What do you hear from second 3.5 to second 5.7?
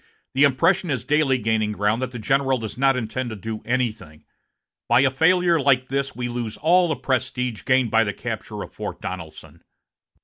anything. By a failure